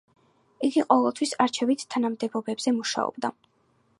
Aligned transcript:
იგი 0.67 0.83
ყოველთვის 0.85 1.33
არჩევით 1.45 1.85
თანამდებობებზე 1.95 2.73
მუშაობდა. 2.81 3.35